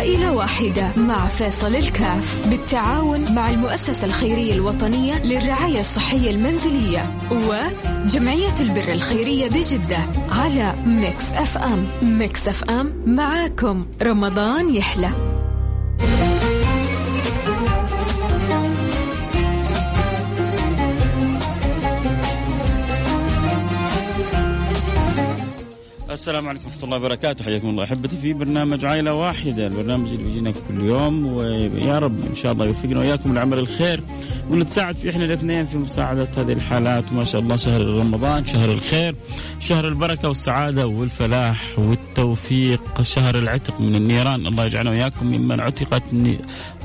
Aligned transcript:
عائلة 0.00 0.32
واحدة 0.32 0.90
مع 0.96 1.28
فيصل 1.28 1.74
الكاف 1.76 2.48
بالتعاون 2.48 3.34
مع 3.34 3.50
المؤسسة 3.50 4.06
الخيرية 4.06 4.54
الوطنية 4.54 5.24
للرعاية 5.24 5.80
الصحية 5.80 6.30
المنزلية 6.30 7.18
وجمعية 7.30 8.60
البر 8.60 8.92
الخيرية 8.92 9.48
بجدة 9.48 9.98
على 10.30 10.74
Mix 10.86 11.32
FM. 11.32 11.86
Mix 12.02 12.48
FM 12.48 12.92
معاكم. 13.06 13.86
رمضان 14.02 14.74
يحلى. 14.74 15.10
السلام 26.10 26.48
عليكم 26.48 26.64
ورحمة 26.66 26.84
الله 26.84 26.96
وبركاته. 26.96 27.44
حياكم 27.44 27.68
الله 27.68 27.84
أحبتي 27.84 28.16
في 28.16 28.32
برنامج 28.32 28.84
عائلة 28.84 29.14
واحدة. 29.14 29.66
البرنامج 29.66 30.08
اللي 30.08 30.22
بيجينا 30.22 30.50
كل 30.50 30.84
يوم 30.84 31.26
ويا 31.26 31.98
رب 31.98 32.26
إن 32.26 32.34
شاء 32.34 32.52
الله 32.52 32.66
يوفقنا 32.66 32.98
وإياكم 32.98 33.34
لعمل 33.34 33.58
الخير 33.58 34.02
ونتساعد 34.50 34.96
في 34.96 35.10
إحنا 35.10 35.24
الاثنين 35.24 35.66
في 35.66 35.78
مساعدة 35.78 36.28
هذه 36.36 36.52
الحالات. 36.52 37.12
وما 37.12 37.24
شاء 37.24 37.40
الله 37.40 37.56
شهر 37.56 37.82
رمضان 37.86 38.46
شهر 38.46 38.72
الخير 38.72 39.14
شهر 39.60 39.88
البركة 39.88 40.28
والسعادة 40.28 40.86
والفلاح 40.86 41.78
والتوفيق 41.78 43.02
شهر 43.02 43.38
العتق 43.38 43.80
من 43.80 43.94
النيران. 43.94 44.46
الله 44.46 44.66
يجعلنا 44.66 44.90
وإياكم 44.90 45.26
ممن 45.26 45.60
عتقت 45.60 46.02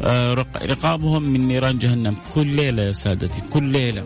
آه، 0.03 0.34
رقابهم 0.65 1.23
من 1.23 1.48
نيران 1.48 1.77
جهنم. 1.77 2.15
كل 2.35 2.48
ليلة 2.48 2.84
يا 2.84 2.91
سادتي 2.91 3.41
كل 3.53 3.63
ليلة 3.63 4.03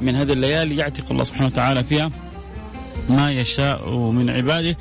من 0.00 0.16
هذه 0.16 0.32
الليالي 0.32 0.76
يعتق 0.76 1.04
الله 1.10 1.22
سبحانه 1.22 1.46
وتعالى 1.46 1.84
فيها. 1.84 2.10
ما 3.08 3.32
يشاء 3.32 3.90
من 4.10 4.30
عباده. 4.30 4.76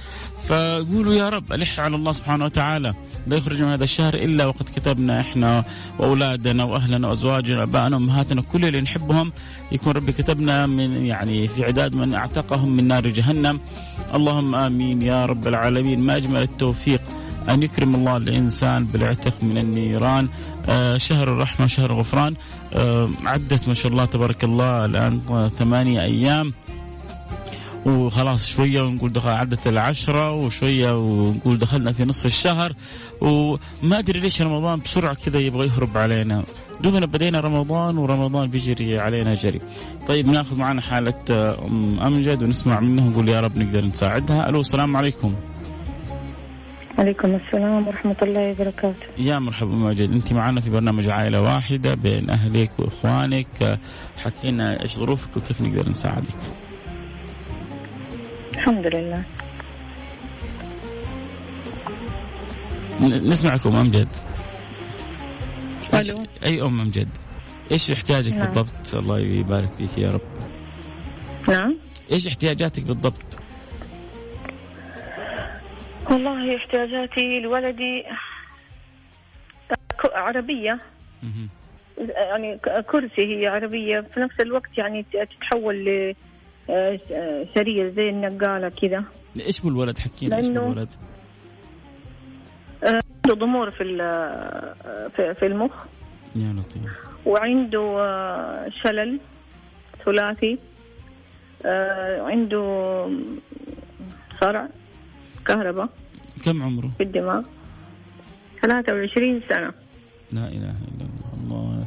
فقولوا 0.47 1.13
يا 1.13 1.29
رب 1.29 1.53
ألح 1.53 1.79
على 1.79 1.95
الله 1.95 2.11
سبحانه 2.11 2.45
وتعالى. 2.45 2.93
لا 3.27 3.37
يخرج 3.37 3.63
من 3.63 3.71
هذا 3.71 3.83
الشهر 3.83 4.13
إلا 4.13 4.45
وقد 4.45 4.69
كتبنا 4.75 5.21
إحنا 5.21 5.63
وأولادنا 5.99 6.63
وأهلنا 6.63 7.07
وأزواجنا 7.07 7.59
وأبائنا 7.59 7.95
وأمهاتنا 7.95 8.41
كل 8.41 8.65
اللي 8.65 8.81
نحبهم. 8.81 9.31
يكون 9.71 9.93
ربي 9.93 10.11
كتبنا 10.11 10.65
من 10.65 11.05
يعني 11.05 11.47
في 11.47 11.65
عداد 11.65 11.95
من 11.95 12.15
أعتقهم 12.15 12.75
من 12.75 12.87
نار 12.87 13.07
جهنم. 13.07 13.59
اللهم 14.13 14.55
آمين 14.55 15.01
يا 15.01 15.25
رب 15.25 15.47
العالمين. 15.47 15.99
ما 15.99 16.17
أجمل 16.17 16.41
التوفيق 16.41 17.01
أن 17.49 17.63
يكرم 17.63 17.95
الله 17.95 18.17
الإنسان 18.17 18.85
بالعتق 18.85 19.43
من 19.43 19.57
النيران. 19.57 20.29
آه 20.69 20.97
شهر 20.97 21.33
الرحمة 21.33 21.67
شهر 21.67 21.91
الغفران 21.91 22.35
آه 22.73 23.09
عدت 23.25 23.67
ما 23.67 23.73
شاء 23.73 23.91
الله 23.91 24.05
تبارك 24.05 24.43
الله. 24.43 24.85
الآن 24.85 25.21
ثمانية 25.59 26.01
أيام. 26.01 26.53
وخلاص 27.85 28.47
شوية 28.47 28.81
ونقول 28.81 29.11
دخل 29.11 29.29
عدت 29.29 29.67
العشرة 29.67 30.31
وشوية 30.31 30.97
ونقول 30.97 31.57
دخلنا 31.57 31.91
في 31.91 32.05
نصف 32.05 32.25
الشهر. 32.25 32.73
وما 33.21 33.99
أدري 33.99 34.19
ليش 34.19 34.41
رمضان 34.41 34.79
بسرعة 34.79 35.15
كذا 35.15 35.39
يبغى 35.39 35.67
يهرب 35.67 35.97
علينا. 35.97 36.43
دوبنا 36.81 37.05
بدينا 37.05 37.39
رمضان 37.39 37.97
ورمضان 37.97 38.49
بيجري 38.49 38.99
علينا 38.99 39.33
جري. 39.33 39.61
طيب 40.07 40.27
ناخذ 40.27 40.57
معنا 40.57 40.81
حالة 40.81 41.23
أم 41.65 41.99
أمجد 41.99 42.43
ونسمع 42.43 42.79
منها 42.79 43.05
ونقول 43.05 43.29
يا 43.29 43.39
رب 43.39 43.57
نقدر 43.57 43.85
نساعدها. 43.85 44.49
ألو 44.49 44.59
السلام 44.59 44.97
عليكم. 44.97 45.35
عليكم 46.97 47.35
السلام 47.35 47.87
ورحمة 47.87 48.15
الله 48.23 48.51
وبركاته. 48.51 49.05
يا 49.17 49.39
مرحبا 49.39 49.75
ماجد 49.75 50.11
أنت 50.11 50.33
معنا 50.33 50.61
في 50.61 50.69
برنامج 50.69 51.09
عائلة 51.09 51.41
واحدة 51.41 51.93
بين 51.95 52.29
أهلك 52.29 52.79
وإخوانك. 52.79 53.79
حكينا 54.17 54.83
إيش 54.83 54.95
ظروفك 54.95 55.37
وكيف 55.37 55.61
نقدر 55.61 55.89
نساعدك. 55.89 56.35
الحمد 58.55 58.87
لله. 58.87 59.23
نسمعكم 63.01 63.75
امجد 63.75 64.07
ألو. 65.93 66.25
أي 66.45 66.61
أم 66.61 66.79
امجد 66.79 67.09
إيش 67.71 67.91
احتياجك 67.91 68.33
نعم. 68.33 68.45
بالضبط؟ 68.45 68.95
الله 68.95 69.19
يبارك 69.19 69.69
فيك 69.77 69.97
يا 69.97 70.11
رب. 70.11 70.21
نعم. 71.49 71.77
إيش 72.11 72.27
احتياجاتك 72.27 72.83
بالضبط؟ 72.83 73.39
والله 76.11 76.57
احتياجاتي 76.57 77.39
لولدي 77.39 78.03
عربية. 80.13 80.79
يعني 81.97 82.59
كرسي 82.91 83.41
هي 83.41 83.47
عربية 83.47 83.99
في 84.13 84.19
نفس 84.19 84.39
الوقت 84.39 84.77
يعني 84.77 85.05
تتحول 85.13 86.13
ل 86.69 86.99
سريع 87.55 87.89
زي 87.89 88.09
النقالة 88.09 88.69
كذا. 88.69 89.03
إيش 89.39 89.59
بالولد؟ 89.61 89.97
حكينا 89.99 90.37
إيش 90.37 90.47
بالولد؟ 90.47 90.89
عنده 92.83 93.45
ضمور 93.45 93.71
في 93.71 93.83
في 95.39 95.45
المخ. 95.45 95.85
يا 96.35 96.53
لطيف. 96.53 96.99
وعنده 97.25 97.95
آه، 97.99 98.69
شلل 98.83 99.19
ثلاثي. 100.05 100.57
آه، 101.65 102.21
عنده 102.21 102.61
صرع 104.41 104.67
كهرباء 105.45 105.89
كم 106.45 106.63
عمره؟ 106.63 106.91
في 106.97 107.03
الدماغ. 107.03 107.43
23 108.61 109.41
سنة. 109.49 109.73
لا 110.31 110.47
إله 110.47 110.75
إلا 110.87 111.05
الله. 111.05 111.25
الله 111.43 111.85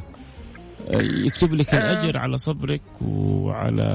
يكتب 1.25 1.53
لك 1.53 1.73
الأجر 1.73 2.17
على 2.17 2.37
صبرك 2.37 3.01
وعلى 3.01 3.89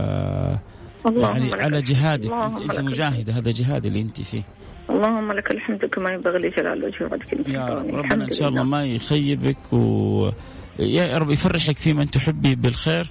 يعني 1.07 1.55
على 1.55 1.83
جهادك. 1.83 2.33
انت 2.33 2.81
مجاهده 2.81 3.33
هذا 3.33 3.51
جهاد 3.51 3.87
اللي 3.87 4.01
أنت 4.01 4.21
فيه. 4.23 4.43
اللهم 4.91 5.33
لك 5.33 5.51
الحمد 5.51 5.85
كما 5.85 6.13
ينبغي 6.13 6.39
لجلال 6.39 6.85
وجهك 6.85 7.49
يا 7.49 7.67
رب 7.67 7.87
ربنا 7.87 8.25
إن 8.25 8.31
شاء 8.31 8.49
الله 8.49 8.63
ما 8.63 8.85
يخيبك 8.85 9.73
و 9.73 10.31
يا 10.79 11.19
رب 11.19 11.31
يفرحك 11.31 11.79
في 11.79 11.93
من 11.93 12.11
تحبي 12.11 12.55
بالخير 12.55 13.11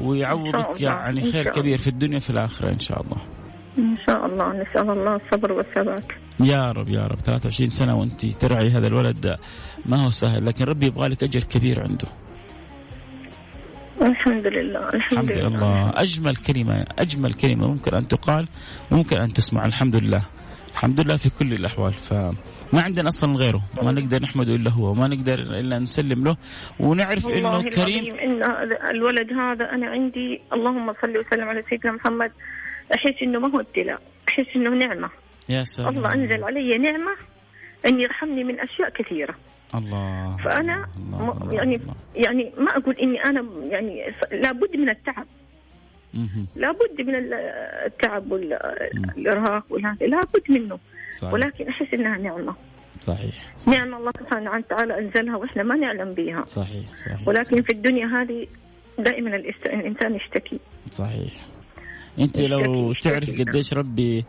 ويعوضك 0.00 0.80
يعني 0.80 1.20
خير 1.32 1.50
كبير 1.50 1.78
في 1.78 1.88
الدنيا 1.88 2.18
في 2.18 2.30
الآخرة 2.30 2.68
إن 2.68 2.78
شاء 2.78 3.02
الله. 3.02 3.16
إن 3.78 3.96
شاء 4.06 4.26
الله 4.26 4.48
نسأل 4.52 4.90
الله 4.90 5.16
الصبر 5.16 5.52
والثبات 5.52 6.04
يا 6.40 6.72
رب 6.72 6.88
يا 6.88 7.06
رب. 7.06 7.18
23 7.18 7.70
سنة 7.70 7.98
وأنت 7.98 8.26
ترعي 8.26 8.70
هذا 8.70 8.86
الولد 8.86 9.36
ما 9.86 10.04
هو 10.04 10.10
سهل 10.10 10.46
لكن 10.46 10.64
ربي 10.64 10.86
يبغى 10.86 11.08
لك 11.08 11.24
أجر 11.24 11.42
كبير 11.42 11.80
عنده. 11.80 12.08
الحمد 14.02 14.46
لله 14.46 14.88
الحمد, 14.88 15.30
الحمد 15.30 15.30
لله. 15.30 15.48
لله. 15.48 15.92
أجمل 15.96 16.36
كلمة 16.36 16.86
أجمل 16.98 17.34
كلمة 17.34 17.66
ممكن 17.68 17.94
أن 17.94 18.08
تقال 18.08 18.48
وممكن 18.90 19.16
أن 19.16 19.32
تسمع. 19.32 19.64
الحمد 19.64 19.96
لله. 19.96 20.22
الحمد 20.72 21.00
لله 21.00 21.16
في 21.16 21.30
كل 21.30 21.52
الأحوال. 21.52 21.92
فما 21.92 22.82
عندنا 22.82 23.08
أصلا 23.08 23.36
غيره. 23.36 23.62
ما 23.82 23.92
نقدر 23.92 24.22
نحمده 24.22 24.54
إلا 24.54 24.70
هو 24.70 24.94
ما 24.94 25.08
نقدر 25.08 25.34
إلا 25.34 25.78
نسلم 25.78 26.24
له. 26.24 26.36
ونعرف 26.80 27.28
إنه 27.28 27.62
كريم. 27.62 28.14
إن 28.14 28.42
الولد 28.90 29.32
هذا 29.32 29.64
أنا 29.64 29.86
عندي 29.86 30.40
اللهم 30.52 30.92
صل 30.92 31.18
وسلم 31.18 31.48
على 31.48 31.62
سيدنا 31.70 31.92
محمد. 31.92 32.30
أحس 32.94 33.22
إنه 33.22 33.38
ما 33.38 33.48
هو 33.54 33.60
ابتلاء 33.60 34.00
أحس 34.28 34.56
إنه 34.56 34.70
نعمة. 34.70 35.10
يا 35.48 35.64
سلام. 35.64 35.96
الله 35.96 36.14
أنزل 36.14 36.44
علي 36.44 36.78
نعمة 36.78 37.14
أن 37.86 38.00
يرحمني 38.00 38.44
من 38.44 38.60
أشياء 38.60 38.90
كثيرة. 38.90 39.34
الله. 39.74 40.36
فأنا 40.36 40.86
الله 40.96 41.32
الله 41.32 41.54
يعني 41.54 41.76
الله. 41.76 41.94
يعني 42.16 42.52
ما 42.58 42.76
أقول 42.76 42.96
إني 42.96 43.24
أنا 43.24 43.44
يعني 43.70 44.04
لابد 44.32 44.76
من 44.76 44.88
التعب. 44.88 45.26
لابد 46.56 47.00
من 47.00 47.14
التعب 47.86 48.32
والارهاق 48.32 49.64
والهذا 49.70 50.06
لابد 50.06 50.44
منه. 50.48 50.78
صحيح. 51.16 51.32
ولكن 51.34 51.68
أحس 51.68 51.94
إنها 51.94 52.18
نعمة. 52.18 52.54
صحيح, 53.00 53.54
صحيح. 53.56 53.78
نعمه 53.78 53.96
الله 53.98 54.12
سبحانه 54.20 54.50
وتعالى 54.50 54.98
أنزلها 54.98 55.36
وإحنا 55.36 55.62
ما 55.62 55.76
نعلم 55.76 56.14
بها. 56.14 56.44
صحيح 56.46 56.84
صحيح 56.96 57.28
ولكن 57.28 57.44
صحيح. 57.44 57.66
في 57.66 57.72
الدنيا 57.72 58.06
هذه 58.06 58.46
دائما 58.98 59.36
الانسان 59.66 60.14
يشتكي. 60.14 60.60
صحيح. 60.90 61.32
أنت 62.18 62.40
لو 62.40 62.92
تعرف 62.92 63.30
قديش 63.30 63.74
ربي 63.74 64.24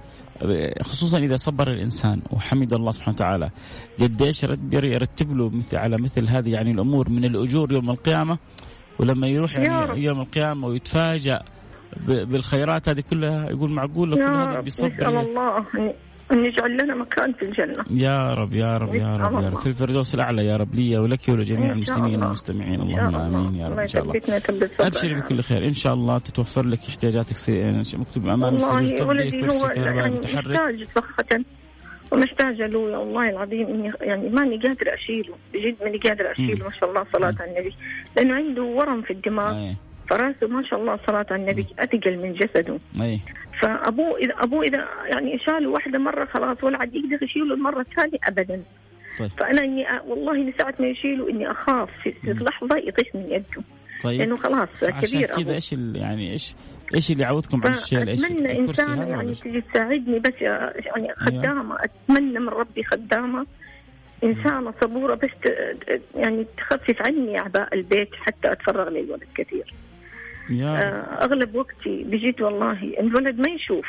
خصوصا 0.82 1.18
إذا 1.18 1.36
صبر 1.36 1.72
الإنسان 1.72 2.22
وحمد 2.32 2.74
الله 2.74 2.92
سبحانه 2.92 3.16
وتعالى 3.16 3.50
قديش 4.00 4.44
يرتب 4.74 5.38
له 5.38 5.50
مثل 5.50 5.78
على 5.78 5.98
مثل 5.98 6.28
هذه 6.28 6.50
يعني 6.50 6.72
الأمور 6.72 7.10
من 7.10 7.26
الأجور 7.26 7.74
يوم 7.74 7.90
القيامة 7.90 8.38
ولما 9.00 9.28
يروح 9.28 9.56
يعني 9.56 10.04
يوم 10.04 10.20
القيامة 10.20 10.68
ويتفاجأ 10.68 11.44
بالخيرات 12.08 12.90
هذه 12.90 13.04
كلها 13.10 13.50
يقول 13.50 13.72
معقول؟ 13.72 14.16
كل 14.16 14.36
هذا 14.36 14.60
بيصبر 14.60 14.90
الله. 15.20 15.64
أن 16.34 16.46
يجعل 16.46 16.78
لنا 16.84 16.96
مكان 16.96 17.34
في 17.34 17.46
الجنة. 17.46 17.84
يا 17.92 18.34
رب 18.34 18.54
يا 18.54 18.78
رب 18.78 18.96
يا 18.96 19.14
رب 19.14 19.34
يا 19.34 19.48
رب. 19.50 19.60
في 19.60 19.68
الفردوس 19.68 20.16
الأعلى 20.16 20.46
يا 20.46 20.56
رب. 20.56 20.76
لي 20.76 20.98
ولك 20.98 21.30
ولجميع 21.30 21.72
المسلمين 21.72 22.24
والمستمعين. 22.24 22.82
اللهم 22.82 23.16
آمين 23.16 23.56
يا 23.56 23.68
رب 23.68 23.80
إن 23.80 23.88
شاء 23.88 24.04
الله. 24.04 24.22
أبشري 24.80 25.14
بكل 25.14 25.42
خير. 25.42 25.66
إن 25.66 25.74
شاء 25.74 25.94
الله 25.94 26.18
تتوفر 26.20 26.66
لك 26.66 26.80
احتياجاتك 26.90 27.36
مكتوب 27.96 28.28
أمام 28.28 28.54
والله 28.54 29.06
ولدي 29.06 29.48
هو 29.48 29.70
يعني 29.76 30.20
محتاج 30.20 30.88
صراحة 30.96 31.44
ومحتاجة 32.12 32.68
له 32.68 32.92
يا 32.92 33.04
الله 33.04 33.30
العظيم 33.30 33.68
إني 33.68 33.92
يعني 34.02 34.30
ماني 34.30 34.58
قادرة 34.58 34.94
أشيله. 34.94 35.36
بجد 35.54 35.76
ماني 35.84 35.98
قادرة 35.98 36.32
أشيله. 36.32 36.66
ما 36.66 36.72
شاء 36.80 36.90
الله 36.90 37.06
صلاة 37.14 37.36
على 37.40 37.52
النبي. 37.52 37.76
لأنه 38.18 38.34
عنده 38.36 38.64
ورم 38.64 39.02
في 39.02 39.14
الدماغ. 39.14 39.72
فراسه 40.10 40.48
ما 40.48 40.64
شاء 40.70 40.80
الله 40.82 41.00
صلاة 41.08 41.26
على 41.32 41.42
النبي. 41.44 41.66
أثقل 41.80 42.18
من 42.18 42.34
جسده. 42.34 42.80
أي. 43.02 43.20
فأبوه 43.64 44.18
إذا 44.18 44.34
أبوه 44.38 44.64
إذا 44.64 44.88
يعني 45.16 45.40
شاله 45.40 45.70
واحدة 45.70 46.00
مرة 46.00 46.26
خلاص 46.26 46.64
ولا 46.64 46.78
عاد 46.78 46.96
يقدر 46.96 47.24
يشيله 47.24 47.54
المرة 47.54 47.80
الثانية 47.82 48.20
أبدا. 48.28 48.64
طيب. 49.20 49.30
فأنا 49.30 49.64
إني 49.64 49.86
والله 50.08 50.34
من 50.34 50.54
ساعة 50.58 50.74
ما 50.80 50.88
يشيلوا 50.88 51.30
إني 51.30 51.52
أخاف. 51.52 51.90
في 52.04 52.14
لحظة 52.26 52.78
يطيح 52.78 53.16
من 53.16 53.22
يده. 53.22 53.64
طيب. 54.04 54.20
لأنه 54.22 54.38
خلاص 54.38 54.70
كبير 54.80 54.94
عشان 55.32 55.44
كذا 55.44 55.54
إيش 55.54 55.74
يعني 55.74 56.32
إيش 56.32 56.56
إيش 56.96 57.12
اللي 57.12 57.24
يعودكم 57.24 57.62
على 57.66 57.74
الشيء؟ 57.74 58.08
إيش 58.08 58.26
اتمنى 58.26 58.60
إنسان 58.60 59.08
يعني 59.08 59.36
تجي 59.36 59.62
تساعدني 59.62 60.20
بس 60.20 60.42
يعني 60.42 60.78
أيوه. 60.98 61.16
خدامة. 61.16 61.78
أتمنى 61.80 62.40
من 62.40 62.50
ربي 62.50 62.84
خدامة. 62.84 63.46
إنسانة 64.24 64.74
صبورة 64.82 65.16
بس 65.16 65.52
يعني 66.16 66.46
تخفف 66.58 67.02
عني 67.02 67.40
أعباء 67.40 67.74
البيت 67.74 68.10
حتى 68.16 68.52
أتفرغ 68.52 68.90
للولد 68.90 69.24
كثير. 69.36 69.74
أغلب 71.22 71.56
وقتي 71.56 72.04
بجيت 72.04 72.42
والله 72.42 72.84
الولد 73.00 73.40
ما 73.40 73.50
يشوف. 73.50 73.86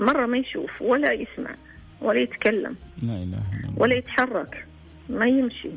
مرة 0.00 0.26
ما 0.26 0.38
يشوف 0.38 0.82
ولا 0.82 1.12
يسمع 1.12 1.54
ولا 2.00 2.20
يتكلم 2.20 2.76
لا 3.02 3.12
إله 3.12 3.22
إلا 3.22 3.68
الله. 3.68 3.74
ولا 3.76 3.94
يتحرك 3.94 4.66
ما 5.08 5.26
يمشي. 5.26 5.70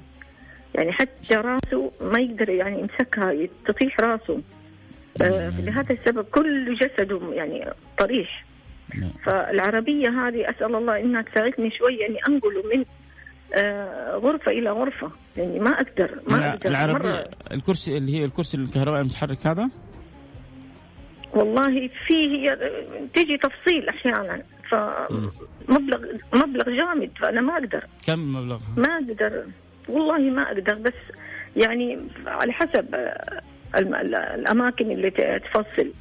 يعني 0.76 0.92
حتى 0.92 1.36
راسه 1.36 1.92
ما 2.02 2.20
يقدر 2.20 2.50
يعني 2.50 2.80
يمسكها 2.80 3.48
تطيح 3.66 4.00
راسه. 4.00 4.42
آه 5.22 5.62
لهذا 5.62 5.94
السبب 5.94 6.26
كل 6.26 6.76
جسده 6.76 7.34
يعني 7.34 7.66
طريح. 7.98 8.46
فالعربية 9.24 10.10
هذه 10.10 10.50
أسأل 10.50 10.76
الله 10.76 11.00
إنها 11.00 11.22
تساعدني 11.22 11.72
شوية 11.72 12.08
إني 12.08 12.20
أنقله 12.28 12.64
من 12.76 12.86
آه 13.56 14.16
غرفة 14.16 14.52
إلى 14.52 14.70
غرفة. 14.70 15.12
يعني 15.38 15.60
ما 15.60 15.70
أقدر 15.70 16.20
ما 16.32 16.50
أقدر. 16.50 16.70
العربية 16.70 17.24
الكرسي 17.54 17.98
اللي 17.98 18.20
هي 18.20 18.26
الكرسي 18.26 18.58
الكهربائي 18.58 19.02
المتحرك 19.02 19.48
هذا؟ 19.48 19.70
والله 21.34 21.90
فيه 22.08 22.58
تيجي 23.16 23.38
تفصيل 23.38 23.90
أحيانا 23.90 24.44
فمبلغ 24.70 26.00
مبلغ 26.34 26.64
جامد 26.70 27.12
فأنا 27.22 27.42
ما 27.42 27.54
أقدر. 27.54 27.84
كم 28.08 28.34
مبلغ؟ 28.34 28.60
ما 28.78 28.94
أقدر. 28.94 29.46
والله 29.90 30.20
ما 30.20 30.42
أقدر 30.42 30.76
بس 30.76 31.16
يعني 31.56 32.08
على 32.26 32.54
حسب 32.54 32.96
الأماكن 33.76 34.92
اللي 34.92 35.12
تفصل. 35.40 35.92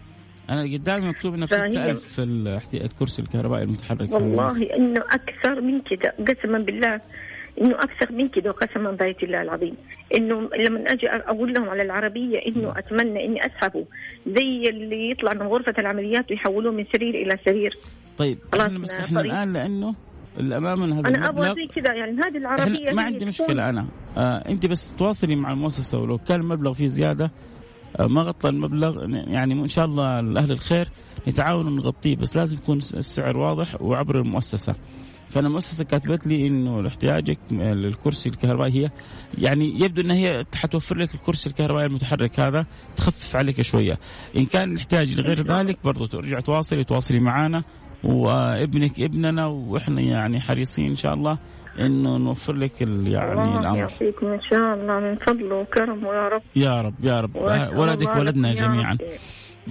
أنا 0.50 0.62
قدامي 0.62 1.08
مكتوب 1.08 1.34
انه 1.34 1.46
6000 1.46 2.68
في 2.70 2.84
الكرسي 2.84 3.22
الكهربائي 3.22 3.64
المتحرك. 3.64 4.12
والله 4.12 4.76
إنه 4.76 5.00
أكثر 5.00 5.60
من 5.60 5.80
كذا 5.80 6.12
قسما 6.28 6.58
بالله. 6.58 7.00
إنه 7.60 7.74
أكثر 7.74 8.12
من 8.12 8.28
كذا 8.28 8.50
قسما 8.50 8.90
بيت 8.90 9.22
الله 9.22 9.42
العظيم. 9.42 9.74
إنه 10.16 10.34
لما 10.40 10.84
أجي 10.92 11.08
أقول 11.08 11.52
لهم 11.52 11.68
على 11.68 11.82
العربية 11.82 12.38
إنه 12.46 12.72
أتمنى 12.78 13.24
إني 13.24 13.46
أسحبه. 13.46 13.84
زي 14.26 14.64
اللي 14.68 15.10
يطلع 15.10 15.34
من 15.34 15.46
غرفة 15.46 15.74
العمليات 15.78 16.30
ويحولوه 16.30 16.72
من 16.72 16.84
سرير 16.92 17.14
إلى 17.14 17.38
سرير. 17.44 17.78
طيب 18.18 18.38
إحنا 18.54 18.78
بس 18.78 19.00
إحنا 19.00 19.20
الآن 19.20 19.52
لأنه 19.52 19.94
الامانه 20.40 21.00
هذا 21.00 21.08
أنا 21.08 21.28
أبغى 21.28 21.54
زي 21.54 21.80
كذا 21.82 21.94
يعني 21.94 22.12
هذه 22.12 22.36
العربية 22.36 22.92
ما 22.92 23.02
عندي 23.02 23.24
مشكلة 23.24 23.68
أنا. 23.68 23.86
آه 24.16 24.48
أنت 24.48 24.66
بس 24.66 24.96
تواصلي 24.96 25.36
مع 25.36 25.52
المؤسسة 25.52 25.98
ولو 25.98 26.18
كان 26.18 26.40
المبلغ 26.40 26.72
فيه 26.72 26.86
زيادة 26.86 27.30
آه 28.00 28.06
ما 28.06 28.22
غطى 28.22 28.48
المبلغ 28.48 29.08
يعني 29.10 29.54
إن 29.54 29.68
شاء 29.68 29.84
الله 29.84 30.18
أهل 30.18 30.52
الخير 30.52 30.88
نتعاون 31.28 31.76
نغطيه 31.76 32.16
بس 32.16 32.36
لازم 32.36 32.56
يكون 32.56 32.78
السعر 32.78 33.36
واضح 33.36 33.82
وعبر 33.82 34.20
المؤسسة. 34.20 34.74
فأنا 35.32 35.48
المؤسسه 35.48 35.84
كاتبت 35.84 36.26
لي 36.26 36.46
إنه 36.46 36.88
احتياجك 36.88 37.38
للكرسي 37.50 38.28
الكهربائي. 38.28 38.84
هي 38.84 38.90
يعني 39.38 39.84
يبدو 39.84 40.02
ان 40.02 40.10
هي 40.10 40.44
حتوفر 40.54 40.96
لك 40.96 41.14
الكرسي 41.14 41.50
الكهربائي 41.50 41.86
المتحرك 41.86 42.40
هذا 42.40 42.66
تخفف 42.96 43.36
عليك 43.36 43.60
شوية. 43.60 43.98
إن 44.36 44.44
كان 44.44 44.72
الاحتياج 44.72 45.20
لغير 45.20 45.56
ذلك 45.56 45.76
برضو 45.84 46.06
ترجع 46.06 46.40
تواصلي 46.40 46.84
تواصلي 46.84 47.20
معنا 47.20 47.62
وابنك 48.04 49.00
ابننا 49.00 49.46
وإحنا 49.46 50.00
يعني 50.00 50.40
حريصين 50.40 50.86
إن 50.86 50.96
شاء 50.96 51.14
الله 51.14 51.38
إنه 51.80 52.16
نوفر 52.16 52.52
لك 52.52 52.80
يعني 52.80 53.32
الله 53.32 53.60
الأمر. 53.60 53.78
يعطيكم 53.78 54.26
ان 54.26 54.40
شاء 54.50 54.74
الله 54.74 55.00
من 55.00 55.16
فضله 55.16 55.56
وكرمه 55.56 56.08
يا 56.08 56.28
رب. 56.28 56.42
يا 56.56 56.80
رب 56.80 56.94
يا 57.04 57.20
رب. 57.20 57.36
ولدك 57.78 58.16
ولدنا 58.16 58.52
جميعا. 58.52 58.98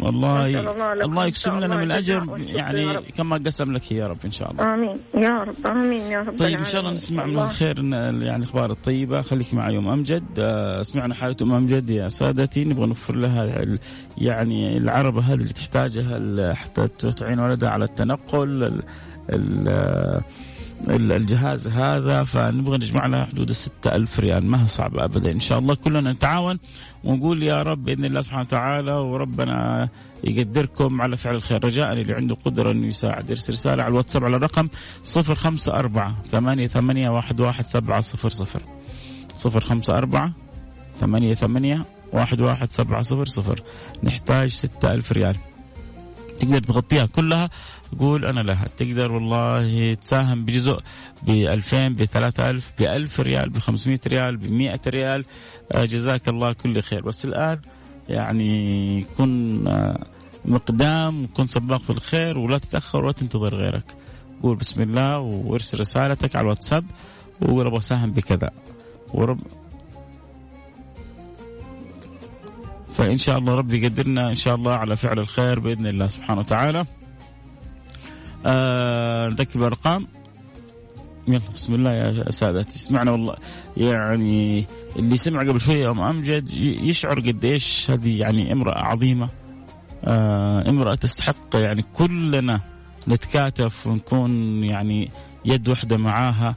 والله 0.02 0.46
الله, 0.46 0.94
الله 0.94 1.26
يقسم 1.26 1.60
لنا 1.60 1.76
من 1.76 1.84
الأجر. 1.84 2.38
يعني 2.38 3.02
كما 3.18 3.38
قسم 3.46 3.72
لك 3.72 3.92
يا 3.92 4.06
رب 4.06 4.18
إن 4.26 4.32
شاء 4.32 4.52
الله. 4.52 4.74
آمين. 4.74 4.98
يا 5.16 5.44
رب. 5.44 5.56
آمين 5.68 6.02
يا 6.02 6.20
رب 6.22 6.38
طيب 6.38 6.60
إن 6.60 6.66
شاء 6.66 6.82
الله 6.82 6.94
نسمع 6.94 7.26
من 7.26 7.40
الخير 7.40 7.84
يعني 7.84 8.36
الأخبار 8.36 8.72
الطيبة. 8.72 9.22
خليك 9.22 9.54
معي 9.54 9.78
ام 9.78 9.88
أمجد. 9.88 10.24
آه، 10.40 10.82
سمعنا 10.82 11.14
حالة 11.14 11.36
ام 11.42 11.54
أمجد 11.54 11.90
يا 11.90 12.08
سادتي. 12.08 12.64
نبغى 12.64 12.86
نوفر 12.86 13.16
لها 13.16 13.62
يعني 14.18 14.78
العربه 14.78 15.22
هذه 15.22 15.34
اللي 15.34 15.54
تحتاجها 15.54 16.54
حتى 16.54 16.88
تعين 16.88 17.40
ولدها 17.40 17.70
على 17.70 17.86
التنقل 17.86 18.82
الجهاز 20.90 21.68
هذا 21.68 22.24
فنبغى 22.24 22.78
نجمع 22.78 23.06
لها 23.06 23.26
حدود 23.26 23.50
الستة 23.50 23.96
ألف 23.96 24.20
ريال. 24.20 24.46
ما 24.46 24.64
هي 24.64 24.68
صعبة 24.68 25.04
أبدا. 25.04 25.32
إن 25.32 25.40
شاء 25.40 25.60
الله 25.60 25.76
كلنا 25.76 26.12
نتعاون 26.12 26.60
ونقول 27.04 27.44
يا 27.44 27.64
رب 27.64 27.84
بإذن 27.84 28.06
الله 28.06 28.22
سبحانه 28.22 28.42
وتعالى 28.42 28.92
وربنا 28.92 29.90
يقدركم 30.24 31.02
على 31.02 31.18
فعل 31.18 31.36
الخير. 31.36 31.66
رجاء 31.66 31.94
اللي 31.94 32.14
عنده 32.14 32.36
قدرة 32.36 32.72
أنه 32.72 32.88
يساعد. 32.88 33.30
يرسل 33.30 33.54
رسالة 33.54 33.84
على 33.84 33.92
الواتساب 33.92 34.24
على 34.24 34.36
الرقم 34.36 34.68
صفر 35.04 35.36
خمسة 35.36 35.74
أربعة 35.74 36.16
ثمانية 36.26 36.68
ثمانية 36.68 37.10
واحد 37.10 37.42
واحد 37.42 37.66
سبعة 37.66 38.02
صفر 38.02 38.30
صفر. 38.30 38.64
صفر 39.36 39.60
خمسة 39.60 39.94
أربعة 39.94 40.34
ثمانية 41.00 41.34
ثمانية 41.34 41.86
واحد 42.14 42.42
واحد 42.42 42.72
سبعة 42.72 43.02
صفر 43.02 43.26
صفر. 43.26 43.62
نحتاج 44.04 44.50
ستة 44.50 44.94
ألف 44.94 45.12
ريال. 45.12 45.36
تقدر 46.42 46.60
تغطيها 46.60 47.06
كلها 47.06 47.50
قول 48.00 48.26
أنا 48.26 48.40
لها. 48.40 48.66
تقدر 48.78 49.12
والله 49.12 49.94
تساهم 49.94 50.46
بجزء 50.46 50.78
ب 51.24 51.30
2000 51.30 51.90
ب 51.90 52.06
3000 52.06 52.72
ب 52.80 52.82
1000 52.82 53.20
ريال 53.20 53.50
ب 53.50 53.58
500 53.58 54.00
ريال 54.08 54.38
ب 54.38 54.52
100 54.52 54.80
ريال. 54.88 55.26
آه، 55.72 55.86
جزاك 55.86 56.28
الله 56.30 56.54
كل 56.54 56.82
خير. 56.82 57.02
بس 57.02 57.26
الآن 57.26 57.60
يعني 58.10 59.06
كن 59.18 59.68
آه، 59.68 60.06
مقدام 60.46 61.24
وكن 61.24 61.46
سباق 61.46 61.82
في 61.82 61.90
الخير 61.90 62.38
ولا 62.38 62.58
تتأخر 62.58 63.04
ولا 63.04 63.12
تنتظر 63.12 63.56
غيرك. 63.56 63.96
قول 64.44 64.56
بسم 64.56 64.82
الله 64.82 65.20
وارسل 65.20 65.80
رسالتك 65.80 66.36
على 66.36 66.44
الواتساب 66.44 66.86
وقول 67.42 67.68
أبغى 67.68 67.78
أساهم 67.78 68.12
بكذا. 68.12 68.50
ورب 69.14 69.40
فإن 72.94 73.18
شاء 73.18 73.38
الله 73.38 73.54
ربي 73.54 73.82
يقدرنا 73.86 74.30
إن 74.30 74.36
شاء 74.36 74.56
الله 74.56 74.74
على 74.74 74.96
فعل 74.96 75.20
الخير 75.20 75.60
بإذن 75.60 75.88
الله 75.88 76.08
سبحانه 76.08 76.40
وتعالى. 76.40 76.86
آه 78.46 79.30
نذكر 79.30 79.60
بالارقام 79.60 80.08
يلا 81.28 81.42
بسم 81.56 81.74
الله 81.74 81.92
يا 81.92 82.32
سادتي 82.32 82.80
سمعنا 82.80 83.12
والله. 83.12 83.36
يعني 83.78 84.66
اللي 84.96 85.18
سمع 85.18 85.40
قبل 85.40 85.60
شوية 85.60 85.92
ام 85.92 86.00
امجد 86.00 86.54
يشعر 86.84 87.20
قديش 87.20 87.92
هذه 87.92 88.20
يعني 88.20 88.52
امرأة 88.52 88.80
عظيمة. 88.80 89.30
آه 90.04 90.70
امرأة 90.70 90.96
تستحق 90.96 91.56
يعني 91.56 91.82
كلنا 91.94 92.62
نتكاتف 93.08 93.88
ونكون 93.88 94.64
يعني 94.64 95.12
يد 95.46 95.70
واحدة 95.70 95.98
معاها. 95.98 96.56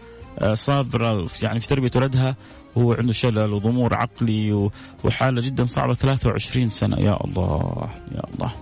صابره 0.52 1.28
يعني 1.42 1.60
في 1.60 1.68
تربية 1.68 1.90
ولدها 1.96 2.36
هو 2.78 2.92
عنده 2.92 3.12
شلل 3.12 3.52
وضمور 3.52 3.94
عقلي 3.94 4.70
وحالة 5.04 5.40
جدا 5.40 5.64
صعبه 5.64 5.94
23 5.94 6.70
سنة. 6.70 6.96
يا 6.96 7.24
الله 7.24 7.88
يا 8.12 8.22
الله. 8.34 8.52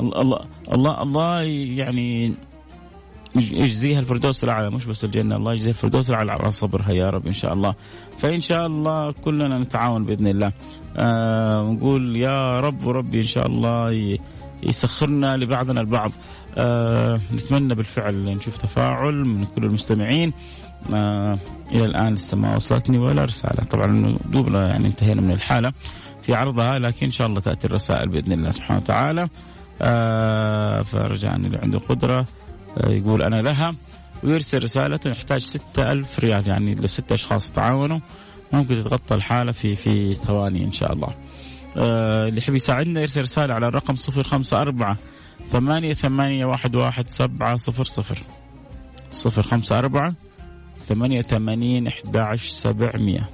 الله 0.00 0.40
الله 0.72 1.02
الله 1.02 1.42
يعني 1.76 2.34
يجزيها 3.34 4.00
الفردوس 4.00 4.44
الأعلى 4.44 4.70
مش 4.70 4.86
بس 4.86 5.04
الجنة. 5.04 5.36
الله 5.36 5.52
يجزيها 5.52 5.70
الفردوس 5.70 6.10
الأعلى 6.10 6.32
على 6.32 6.52
صبرها 6.52 6.92
يا 6.92 7.06
رب 7.06 7.26
إن 7.26 7.34
شاء 7.34 7.52
الله. 7.52 7.74
فإن 8.18 8.40
شاء 8.40 8.66
الله 8.66 9.12
كلنا 9.12 9.58
نتعاون 9.58 10.04
بإذن 10.04 10.26
الله. 10.26 10.52
آه 10.96 11.62
نقول 11.62 12.16
يا 12.16 12.60
رب 12.60 12.86
وربي 12.86 13.18
إن 13.18 13.26
شاء 13.26 13.46
الله 13.46 14.18
يسخرنا 14.62 15.36
لبعضنا 15.36 15.80
البعض. 15.80 16.10
آه 16.58 17.20
نتمنى 17.34 17.74
بالفعل 17.74 18.24
نشوف 18.24 18.56
تفاعل 18.56 19.14
من 19.14 19.46
كل 19.46 19.64
المستمعين. 19.64 20.32
آه 20.94 21.38
إلى 21.72 21.84
الآن 21.84 22.14
لسه 22.14 22.36
ما 22.36 22.56
وصلتني 22.56 22.98
ولا 22.98 23.24
رسالة. 23.24 23.64
طبعا 23.64 24.16
دوبنا 24.24 24.68
يعني 24.68 24.86
انتهينا 24.86 25.20
من 25.20 25.32
الحالة. 25.32 25.72
في 26.22 26.34
عرضها 26.34 26.78
لكن 26.78 27.06
إن 27.06 27.12
شاء 27.12 27.26
الله 27.26 27.40
تأتي 27.40 27.66
الرسائل 27.66 28.08
بإذن 28.08 28.32
الله 28.32 28.50
سبحانه 28.50 28.80
وتعالى. 28.80 29.28
آه 29.82 30.84
اللي 30.94 31.58
عنده 31.58 31.78
قدرة 31.78 32.26
آه 32.78 32.90
يقول 32.90 33.22
أنا 33.22 33.42
لها. 33.42 33.74
ويرسل 34.24 34.62
رسالة 34.62 35.00
يحتاج 35.06 35.40
ستة 35.40 35.92
ألف 35.92 36.18
ريال 36.18 36.48
يعني 36.48 36.74
لو 36.74 36.86
ستة 36.86 37.14
أشخاص 37.14 37.52
تعاونوا 37.52 37.98
ممكن 38.52 38.74
تتغطى 38.74 39.14
الحالة 39.14 39.52
في 39.52 39.74
في 39.74 40.14
ثواني 40.14 40.64
إن 40.64 40.72
شاء 40.72 40.92
الله. 40.92 41.14
آه 41.76 42.28
اللي 42.28 42.38
يحب 42.38 42.54
يساعدنا 42.54 43.00
يرسل 43.00 43.22
رسالة 43.22 43.54
على 43.54 43.68
الرقم 43.68 43.94
صفر 43.94 44.22
خمسة 44.22 44.60
أربعة 44.60 44.96
ثمانية 45.48 45.94
ثمانية 45.94 46.44
واحد 46.46 46.76
واحد 46.76 47.08
سبعة 47.08 47.56
صفر 47.56 47.84
صفر. 47.84 48.18
صفر 49.10 49.42
خمسة 49.42 49.78
أربعة 49.78 50.14
ثمانية 50.84 51.22
ثمانين 51.22 51.86
إحدى 51.86 52.18
عشر 52.18 52.48
سبعمية. 52.48 53.30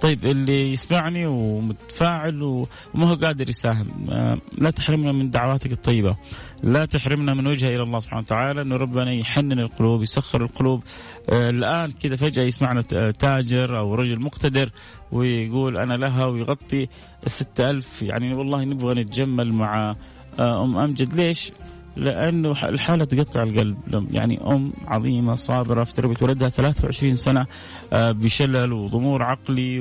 طيب 0.00 0.24
اللي 0.26 0.72
يسمعني 0.72 1.26
ومتفاعل 1.26 2.42
وما 2.42 3.10
هو 3.10 3.14
قادر 3.14 3.48
يساهم 3.48 3.86
لا 4.58 4.70
تحرمنا 4.70 5.12
من 5.12 5.30
دعواتك 5.30 5.72
الطيبة. 5.72 6.16
لا 6.62 6.84
تحرمنا 6.84 7.34
من 7.34 7.46
وجهه 7.46 7.68
إلى 7.68 7.82
الله 7.82 7.98
سبحانه 7.98 8.22
وتعالى. 8.22 8.62
أنه 8.62 8.76
ربنا 8.76 9.12
يحنن 9.12 9.58
القلوب 9.60 10.02
يسخر 10.02 10.42
القلوب. 10.42 10.82
الآن 11.28 11.92
كذا 11.92 12.16
فجأة 12.16 12.42
يسمعنا 12.42 12.82
تاجر 13.10 13.78
أو 13.78 13.94
رجل 13.94 14.20
مقتدر 14.20 14.70
ويقول 15.12 15.78
أنا 15.78 15.94
لها 15.94 16.26
ويغطي 16.26 16.88
الستة 17.26 17.70
ألف. 17.70 18.02
يعني 18.02 18.34
والله 18.34 18.64
نبغى 18.64 19.00
نتجمل 19.00 19.52
مع 19.52 19.96
أم 20.40 20.76
أمجد. 20.76 21.14
ليش؟ 21.14 21.52
لأنه 21.96 22.50
الحالة 22.50 23.04
تقطع 23.04 23.42
القلب. 23.42 23.76
يعني 24.10 24.40
أم 24.46 24.72
عظيمة 24.86 25.34
صابرة 25.34 25.84
في 25.84 25.92
تربية 25.94 26.16
ولدها 26.22 26.48
23 26.48 27.16
سنة 27.16 27.46
آه، 27.92 28.12
بشلل 28.12 28.72
وضمور 28.72 29.22
عقلي 29.22 29.80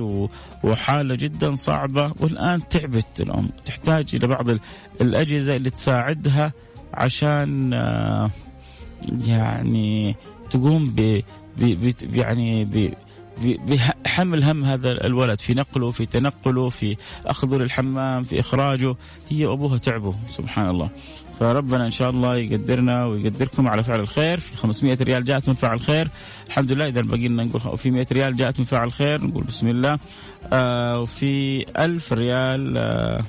وحالة 0.63 1.15
جدا 1.15 1.55
صعبة. 1.55 2.13
والآن 2.19 2.67
تعبت 2.67 3.19
الأم. 3.19 3.49
تحتاج 3.65 4.15
إلى 4.15 4.27
بعض 4.27 4.45
الأجهزة 5.01 5.55
اللي 5.55 5.69
تساعدها 5.69 6.53
عشان 6.93 7.73
آه، 7.73 8.29
يعني 9.25 10.15
تقوم 10.49 10.85
ب 10.85 11.21
يعني 12.13 12.65
ب 12.65 12.93
بحمل 13.43 14.43
هم 14.43 14.65
هذا 14.65 14.91
الولد 14.91 15.39
في 15.39 15.53
نقله 15.53 15.91
في 15.91 16.05
تنقله 16.05 16.69
في 16.69 16.97
أخذه 17.25 17.55
للحمام 17.55 18.23
في 18.23 18.39
إخراجه. 18.39 18.95
هي 19.29 19.45
وابوها 19.45 19.77
تعبوا 19.77 20.13
سبحان 20.29 20.69
الله. 20.69 20.89
فربنا 21.39 21.85
إن 21.85 21.91
شاء 21.91 22.09
الله 22.09 22.37
يقدرنا 22.37 23.05
ويقدركم 23.05 23.67
على 23.67 23.83
فعل 23.83 23.99
الخير. 23.99 24.39
في 24.39 24.57
500 24.57 24.97
ريال 25.01 25.23
جاءت 25.23 25.47
من 25.47 25.55
فعل 25.55 25.79
خير 25.79 26.09
الحمد 26.47 26.71
لله 26.71 26.87
إذا 26.87 27.01
بقي 27.01 27.27
لنا 27.27 27.43
نقول 27.43 27.77
في 27.77 27.91
100 27.91 28.07
ريال 28.11 28.37
جاءت 28.37 28.59
من 28.59 28.65
فعل 28.65 28.91
خير 28.91 29.27
نقول 29.27 29.43
بسم 29.43 29.67
الله. 29.67 29.97
آه 30.53 31.01
وفي 31.01 31.65
1000 31.79 32.13
ريال 32.13 32.77
آه 32.77 33.23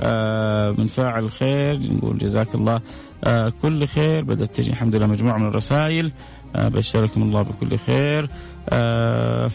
آه 0.00 0.70
من 0.70 0.86
فاعل 0.86 1.30
خير 1.30 1.92
نقول 1.92 2.18
جزاك 2.18 2.54
الله. 2.54 2.80
آه 3.24 3.52
كل 3.62 3.86
خير 3.86 4.24
بدأت 4.24 4.54
تجي. 4.54 4.70
الحمد 4.70 4.96
لله 4.96 5.06
مجموعة 5.06 5.38
من 5.38 5.48
الرسائل. 5.48 6.12
آه 6.56 6.68
بشركم 6.68 7.22
الله 7.22 7.42
بكل 7.42 7.78
خير. 7.78 8.28
آه 8.68 9.50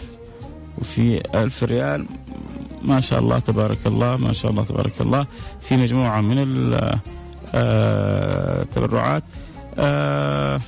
وفي 0.77 1.21
ألف 1.35 1.63
ريال 1.63 2.05
ما 2.81 2.99
شاء 2.99 3.19
الله 3.19 3.39
تبارك 3.39 3.87
الله 3.87 4.17
ما 4.17 4.33
شاء 4.33 4.51
الله 4.51 4.63
تبارك 4.63 5.01
الله. 5.01 5.27
في 5.61 5.77
مجموعة 5.77 6.21
من 6.21 6.77
التبرعات 7.53 9.23
آه 9.79 10.61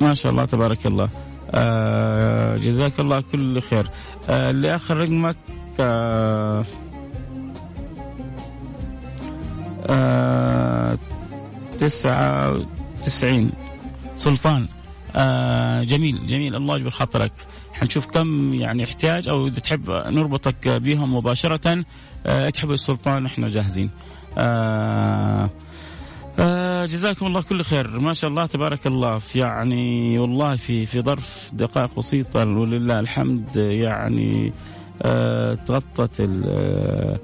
ما 0.00 0.14
شاء 0.14 0.32
الله 0.32 0.44
تبارك 0.44 0.86
الله. 0.86 1.08
آه 1.50 2.54
جزاك 2.54 3.00
الله 3.00 3.20
كل 3.20 3.60
خير. 3.60 3.90
آه 4.28 4.76
آخر 4.76 4.96
رقمك 4.96 5.36
آه 5.80 6.64
آه 9.86 10.98
تسعة 11.78 12.52
وتسعين. 13.00 13.52
سلطان. 14.16 14.68
آه 15.16 15.82
جميل 15.82 16.26
جميل. 16.26 16.54
الله 16.54 16.76
يجبر 16.76 16.90
خاطرك. 16.90 17.32
حنشوف 17.80 18.06
كم 18.06 18.54
يعني 18.54 18.84
احتياج 18.84 19.28
أو 19.28 19.46
إذا 19.46 19.60
تحب 19.60 19.90
نربطك 19.90 20.68
بهم 20.68 21.14
مباشرة 21.14 21.84
آه 22.26 22.50
تحب 22.50 22.70
السلطان 22.70 23.26
إحنا 23.26 23.48
جاهزين. 23.48 23.90
آه 24.38 25.50
آه 26.38 26.86
جزاكم 26.86 27.26
الله 27.26 27.42
كل 27.42 27.62
خير. 27.62 28.00
ما 28.00 28.12
شاء 28.12 28.30
الله 28.30 28.46
تبارك 28.46 28.86
الله. 28.86 29.20
يعني 29.34 30.18
والله 30.18 30.56
في 30.56 30.86
في 30.86 31.00
ظرف 31.00 31.50
دقائق 31.52 31.98
بسيطة 31.98 32.40
ولله 32.40 33.00
الحمد. 33.00 33.56
يعني 33.56 34.52
آه 35.02 35.54
تغطت 35.54 36.20
آه، 36.20 37.18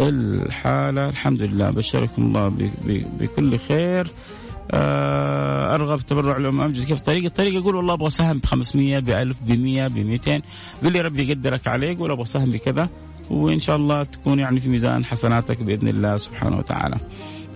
الحالة. 0.00 1.08
الحمد 1.08 1.42
لله. 1.42 1.70
بشركم 1.70 2.22
الله 2.22 2.70
بكل 3.20 3.58
خير. 3.58 4.10
أرغب 4.74 6.00
تبرع 6.00 6.36
لام 6.36 6.60
أمجد 6.60 6.84
كيف 6.84 7.00
طريقه؟ 7.00 7.26
الطريقة 7.26 7.58
أقول 7.62 7.74
والله 7.76 7.94
أبغى 7.94 8.10
سهم 8.10 8.38
ب 8.38 8.46
500 8.46 8.98
ب 8.98 9.10
1000 9.10 9.36
ب 9.42 9.52
100 9.52 9.88
ب 9.88 9.98
200 9.98 10.42
قول 10.82 10.92
لي 10.92 11.00
ربي 11.00 11.30
يقدرك 11.30 11.68
عليه 11.68 11.98
قول 11.98 12.10
أبغى 12.10 12.24
سهم 12.24 12.50
بكذا 12.50 12.88
وإن 13.30 13.58
شاء 13.58 13.76
الله 13.76 14.02
تكون 14.02 14.38
يعني 14.38 14.60
في 14.60 14.68
ميزان 14.68 15.04
حسناتك 15.04 15.62
بإذن 15.62 15.88
الله 15.88 16.16
سبحانه 16.16 16.58
وتعالى. 16.58 16.96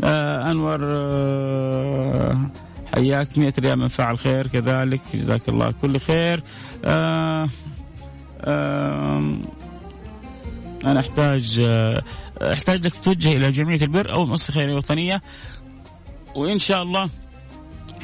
آه 0.05 0.51
أنور 0.51 0.79
آه 0.83 2.51
حياك 2.95 3.39
100 3.39 3.53
ريال 3.59 3.79
من 3.79 3.89
فاعل 3.89 4.19
خير 4.19 4.47
كذلك 4.47 5.01
جزاك 5.15 5.49
الله 5.49 5.71
كل 5.83 6.01
خير. 6.01 6.43
آه 6.85 7.49
آه 8.41 9.37
أنا 10.85 11.01
أحتاج 11.01 11.63
آه 11.65 12.03
أحتاج 12.53 12.87
لك 12.87 12.95
تتوجه 12.95 13.33
إلى 13.33 13.51
جمعية 13.53 13.83
البر 13.83 14.13
أو 14.13 14.23
المؤسسه 14.25 14.49
الخيريه 14.49 14.73
الوطنيه 14.73 15.23
وإن 16.37 16.59
شاء 16.59 16.83
الله 16.83 17.11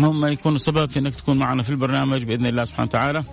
هم 0.00 0.26
يكونوا 0.26 0.58
سبب 0.58 0.88
في 0.88 0.98
إنك 0.98 1.14
تكون 1.14 1.38
معنا 1.38 1.62
في 1.62 1.70
البرنامج 1.70 2.22
بإذن 2.24 2.46
الله 2.46 2.64
سبحانه 2.64 2.88
وتعالى. 2.88 3.24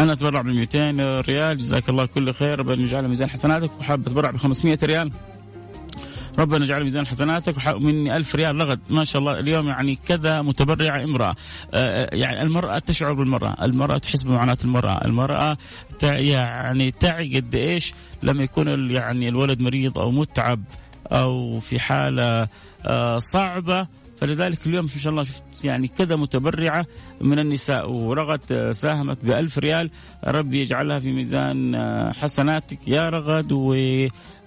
أنا 0.00 0.12
أتبرع 0.12 0.40
ب 0.40 0.46
200 0.46 0.78
ريال 1.20 1.56
جزاك 1.56 1.88
الله 1.88 2.06
كل 2.06 2.34
خير. 2.34 2.58
ربنا 2.58 2.82
يجعل 2.82 3.08
ميزان 3.08 3.30
حسناتك. 3.30 3.70
وحاب 3.80 4.06
أتبرع 4.06 4.30
ب 4.30 4.36
500 4.36 4.78
ريال. 4.82 5.12
ربنا 6.38 6.64
يجعل 6.64 6.84
ميزان 6.84 7.06
حسناتك. 7.06 7.54
ومني 7.74 8.16
ألف 8.16 8.34
ريال 8.34 8.56
رغد 8.56 8.80
ما 8.90 9.04
شاء 9.04 9.20
الله 9.20 9.38
اليوم 9.38 9.68
يعني 9.68 9.98
كذا 10.08 10.42
متبرعة 10.42 11.04
امرأة. 11.04 11.34
آه، 11.74 12.10
يعني 12.12 12.42
المرأة 12.42 12.78
تشعر 12.78 13.12
بالمرأة. 13.12 13.64
المرأة 13.64 13.98
تحس 13.98 14.22
بمعاناة 14.22 14.58
المرأة. 14.64 15.04
المرأة 15.04 15.56
يعني 16.02 16.90
تعي 16.90 17.36
قد 17.36 17.54
إيش؟ 17.54 17.94
لما 18.22 18.42
يكون 18.42 18.90
يعني 18.90 19.28
الولد 19.28 19.62
مريض 19.62 19.98
أو 19.98 20.10
متعب 20.10 20.64
أو 21.06 21.60
في 21.60 21.78
حالة 21.80 22.48
آه، 22.86 23.18
صعبة. 23.18 23.86
فلذلك 24.20 24.66
اليوم 24.66 24.84
إن 24.94 25.00
شاء 25.00 25.10
الله 25.12 25.22
شفت 25.22 25.64
يعني 25.64 25.88
كذا 25.88 26.16
متبرعة 26.16 26.86
من 27.20 27.38
النساء. 27.38 27.90
ورغد 27.90 28.40
آه، 28.52 28.72
ساهمت 28.72 29.24
بألف 29.24 29.58
ريال. 29.58 29.90
ربي 30.24 30.60
يجعلها 30.60 30.98
في 30.98 31.12
ميزان 31.12 31.74
آه، 31.74 32.12
حسناتك 32.12 32.88
يا 32.88 33.02
رغد 33.02 33.52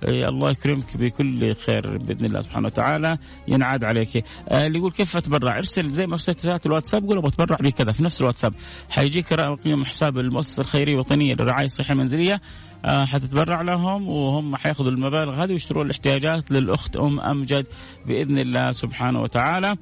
الله 0.04 0.52
يكرمك 0.52 0.98
بكل 0.98 1.56
خير 1.56 1.98
بإذن 1.98 2.26
الله 2.26 2.42
سبحانه 2.42 2.66
وتعالى 2.66 3.18
ينعاد 3.48 3.84
عليك. 3.84 4.24
اللي 4.52 4.80
يقول 4.80 4.92
كيف 4.92 5.18
أتبرع؟ 5.18 5.58
ارسل 5.58 5.90
زي 5.90 6.08
ما 6.08 6.14
ارسلت 6.14 6.66
الواتساب 6.66 7.08
قول 7.08 7.18
أبغى 7.18 7.30
أتبرع 7.30 7.58
بكذا 7.62 7.92
في 7.92 8.04
نفس 8.04 8.22
الواتساب. 8.22 8.54
حيجيك 8.90 9.32
رقم 9.32 9.86
حساب 9.86 10.18
المؤسسة 10.18 10.62
الخيرية 10.62 10.94
الوطنية 10.94 11.34
للرعاية 11.34 11.66
الصحية 11.66 11.94
المنزلية. 11.94 12.42
آه 12.86 13.06
حتتبرع 13.06 13.62
لهم 13.62 14.08
وهم 14.08 14.56
حياخذوا 14.56 14.92
المبالغ 14.92 15.44
هذه 15.44 15.52
ويشتروا 15.52 15.84
الاحتياجات 15.84 16.52
للأخت 16.52 16.96
أم 16.98 17.20
أمجد 17.20 17.66
بإذن 18.06 18.40
الله 18.40 18.72
سبحانه 18.72 19.22
وتعالى. 19.22 19.76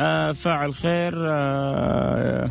آه 0.00 0.32
فاعل 0.32 0.74
خير. 0.74 1.30
آه 1.32 2.16
آه، 2.16 2.50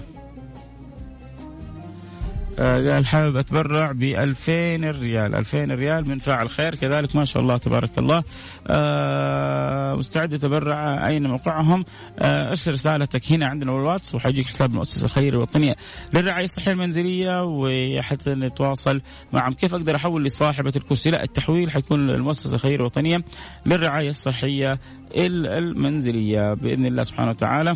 حابب 3.06 3.38
أتبرع 3.38 3.92
ب 3.92 4.04
2000 4.04 4.52
ريال 4.92 5.36
2000 5.36 5.58
ريال 5.58 6.10
من 6.10 6.20
فاعل 6.20 6.50
خير. 6.50 6.76
كذلك 6.76 7.16
ما 7.16 7.26
شاء 7.26 7.44
الله 7.44 7.58
تبارك 7.58 7.98
الله. 7.98 8.24
آه 8.68 9.96
مستعد 9.96 10.34
اتبرع 10.34 11.08
أين 11.08 11.28
موقعهم؟ 11.28 11.86
آه 12.20 12.50
ارسل 12.50 12.72
رسالتك 12.72 13.32
هنا 13.32 13.46
عندنا 13.46 13.72
الواتس 13.72 14.16
وحيجيك 14.16 14.48
حساب 14.48 14.72
المؤسسه 14.72 15.06
الخيريه 15.06 15.30
الوطنيه 15.30 15.76
للرعاية 16.14 16.44
الصحية 16.44 16.72
المنزلية 16.72 17.44
وحتى 17.44 18.30
نتواصل 18.30 19.02
معهم. 19.34 19.54
كيف 19.54 19.74
أقدر 19.74 19.96
أحول 19.96 20.26
لصاحبة 20.26 20.74
الكرسي؟ 20.76 21.12
لا 21.12 21.24
التحويل 21.24 21.72
حيكون 21.72 22.10
المؤسسه 22.10 22.56
الخيريه 22.56 22.76
الوطنيه 22.76 23.24
للرعاية 23.66 24.10
الصحية 24.10 24.80
المنزلية. 25.16 26.54
بإذن 26.54 26.86
الله 26.86 27.04
سبحانه 27.04 27.30
وتعالى. 27.30 27.76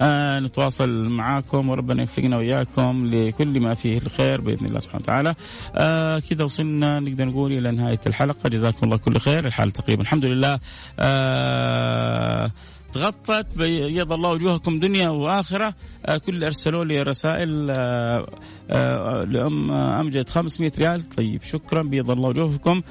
آه 0.00 0.40
نتواصل 0.40 1.08
معاكم 1.08 1.68
وربنا 1.68 2.00
يوفقنا 2.00 2.36
وإياكم 2.36 3.06
لكل 3.06 3.60
ما 3.60 3.74
فيه 3.74 3.98
الخير 3.98 4.40
بإذن 4.40 4.66
الله 4.66 4.80
سبحانه 4.80 5.02
وتعالى. 5.02 5.34
آه 5.76 6.18
كذا 6.18 6.44
وصلنا 6.44 7.00
نقدر 7.00 7.24
نقول 7.24 7.52
إلى 7.52 7.70
نهاية 7.70 8.00
الحلقة. 8.06 8.48
جزاكم 8.48 8.86
الله 8.86 8.96
كل 8.96 9.18
خير. 9.18 9.46
الحال 9.46 9.70
تقريبا 9.72 10.02
الحمد 10.02 10.24
لله. 10.24 10.60
آه 10.98 12.50
تغطت 12.92 13.58
بيض 13.58 14.12
الله 14.12 14.30
وجوهكم 14.30 14.80
دنيا 14.80 15.08
وآخرة. 15.08 15.74
آه 16.06 16.16
كل 16.16 16.44
أرسلوا 16.44 16.84
لي 16.84 17.02
رسائل 17.02 17.70
آه 17.70 18.26
آه 18.70 19.22
لأم 19.24 19.70
أمجد 19.70 20.28
500 20.28 20.72
ريال. 20.78 21.02
طيب 21.02 21.42
شكرا 21.42 21.82
بيض 21.82 22.10
الله 22.10 22.28
وجوهكم. 22.28 22.82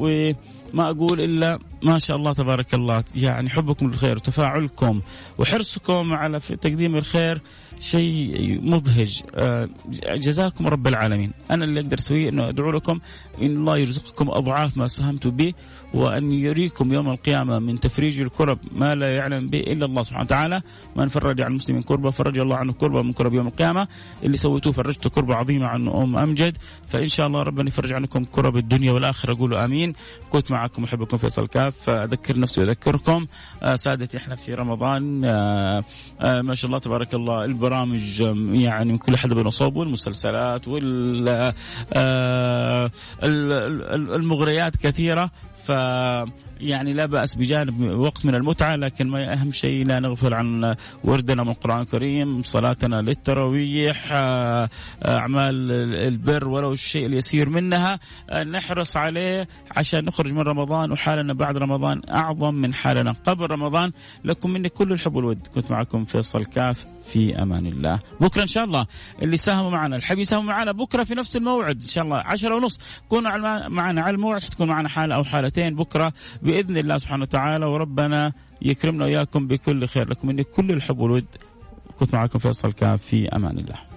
و 0.00 0.32
ما 0.74 0.90
أقول 0.90 1.20
إلا 1.20 1.58
ما 1.82 1.98
شاء 1.98 2.16
الله 2.16 2.32
تبارك 2.32 2.74
الله 2.74 3.04
يعني 3.16 3.50
حبكم 3.50 3.86
للخير 3.86 4.16
وتفاعلكم 4.16 5.00
وحرصكم 5.38 6.12
على 6.12 6.40
تقديم 6.40 6.96
الخير. 6.96 7.40
شيء 7.80 8.60
مبهج 8.62 9.22
آه، 9.34 9.68
جزاكم 10.14 10.66
رب 10.66 10.86
العالمين. 10.86 11.32
أنا 11.50 11.64
اللي 11.64 11.80
أقدر 11.80 11.98
أسويه 11.98 12.28
إنه 12.28 12.48
أدعو 12.48 12.70
لكم 12.70 13.00
إن 13.42 13.56
الله 13.56 13.78
يرزقكم 13.78 14.30
أضعاف 14.30 14.76
ما 14.76 14.88
ساهمت 14.88 15.26
به 15.26 15.52
وأن 15.94 16.32
يريكم 16.32 16.92
يوم 16.92 17.08
القيامة 17.08 17.58
من 17.58 17.80
تفريج 17.80 18.20
الكرب 18.20 18.58
ما 18.72 18.94
لا 18.94 19.16
يعلم 19.16 19.48
به 19.48 19.60
إلا 19.60 19.86
الله 19.86 20.02
سبحانه 20.02 20.24
وتعالى. 20.24 20.62
من 20.96 21.08
فرج 21.08 21.40
عن 21.40 21.50
المسلمين 21.50 21.82
كربة 21.82 22.10
فرج 22.10 22.38
الله 22.38 22.56
عنه 22.56 22.72
كربة 22.72 23.02
من 23.02 23.12
كرب 23.12 23.34
يوم 23.34 23.46
القيامة. 23.46 23.88
اللي 24.22 24.36
سويتوه 24.36 24.72
فرجت 24.72 25.08
كربة 25.08 25.34
عظيمة 25.34 25.66
عن 25.66 25.88
أم 25.88 26.16
أمجد. 26.16 26.56
فإن 26.88 27.06
شاء 27.06 27.26
الله 27.26 27.42
ربنا 27.42 27.68
يفرج 27.68 27.92
عنكم 27.92 28.24
كرب 28.24 28.56
الدنيا 28.56 28.92
والآخرة. 28.92 29.34
قولوا 29.34 29.64
آمين. 29.64 29.92
كنت 30.30 30.50
معكم 30.50 30.82
محبكم 30.82 31.16
فيصل 31.16 31.46
كاف. 31.46 31.90
أذكر 31.90 32.38
نفسي 32.38 32.60
وأذكركم. 32.60 33.26
آه، 33.62 33.76
سادتي 33.76 34.16
إحنا 34.16 34.36
في 34.36 34.54
رمضان. 34.54 35.24
آه، 35.24 35.82
ما 36.20 36.54
شاء 36.54 36.66
الله 36.66 36.78
تبارك 36.78 37.14
الله. 37.14 37.44
البرامج 37.64 38.20
يعني 38.62 38.98
كل 38.98 39.16
حدب 39.16 39.36
ونصوب 39.36 39.76
والمسلسلات 39.76 40.68
وال 40.68 41.52
المغريات 44.14 44.76
كثيرة. 44.76 45.30
ف 45.64 45.68
يعني 46.60 46.92
لا 46.92 47.06
بأس 47.06 47.34
بجانب 47.34 47.98
وقت 47.98 48.26
من 48.26 48.34
المتعة 48.34 48.76
لكن 48.76 49.08
ما 49.08 49.32
أهم 49.32 49.52
شيء 49.52 49.86
لا 49.86 50.00
نغفل 50.00 50.34
عن 50.34 50.74
وردنا 51.04 51.42
من 51.42 51.50
القرآن 51.50 51.80
الكريم، 51.80 52.42
صلاتنا 52.42 52.96
للتراويح، 52.96 54.08
أعمال 54.12 55.72
البر 55.94 56.48
ولو 56.48 56.72
الشيء 56.72 57.06
اليسير 57.06 57.50
منها 57.50 57.98
نحرص 58.46 58.96
عليه 58.96 59.48
عشان 59.76 60.04
نخرج 60.04 60.32
من 60.32 60.40
رمضان 60.40 60.92
وحالنا 60.92 61.34
بعد 61.34 61.56
رمضان 61.56 62.00
أعظم 62.10 62.54
من 62.54 62.74
حالنا 62.74 63.12
قبل 63.12 63.50
رمضان، 63.50 63.92
لكم 64.24 64.50
مني 64.50 64.68
كل 64.68 64.92
الحب 64.92 65.14
والود، 65.14 65.46
كنت 65.54 65.70
معكم 65.70 66.04
فيصل 66.04 66.44
كاف. 66.44 66.86
في 67.04 67.42
أمان 67.42 67.66
الله. 67.66 67.98
بكرة 68.20 68.42
إن 68.42 68.46
شاء 68.46 68.64
الله 68.64 68.86
اللي 69.22 69.36
ساهموا 69.36 69.70
معنا. 69.70 69.96
الحبي 69.96 70.20
يساهموا 70.20 70.44
معنا 70.44 70.72
بكرة 70.72 71.04
في 71.04 71.14
نفس 71.14 71.36
الموعد. 71.36 71.74
إن 71.74 71.88
شاء 71.88 72.04
الله 72.04 72.16
عشرة 72.16 72.54
ونص. 72.56 72.80
كونوا 73.08 73.36
معنا 73.68 74.02
على 74.02 74.14
الموعد. 74.14 74.40
تكون 74.40 74.68
معنا 74.68 74.88
حاله 74.88 75.14
أو 75.14 75.24
حالتين 75.24 75.74
بكرة 75.76 76.12
بإذن 76.42 76.76
الله 76.76 76.98
سبحانه 76.98 77.22
وتعالى. 77.22 77.66
وربنا 77.66 78.32
يكرمنا 78.62 79.04
وإياكم 79.04 79.46
بكل 79.46 79.86
خير 79.86 80.08
لكم. 80.08 80.28
مني 80.28 80.44
كل 80.44 80.70
الحب 80.70 80.98
والود. 80.98 81.26
كنت 81.98 82.14
معكم 82.14 82.38
فيصل 82.38 82.72
كاف. 82.72 83.02
في 83.02 83.28
أمان 83.28 83.58
الله. 83.58 83.93